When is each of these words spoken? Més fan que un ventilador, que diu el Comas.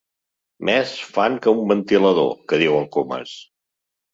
Més 0.69 0.93
fan 1.17 1.35
que 1.45 1.53
un 1.59 1.69
ventilador, 1.73 2.33
que 2.49 2.61
diu 2.63 2.79
el 2.81 2.89
Comas. 2.97 3.37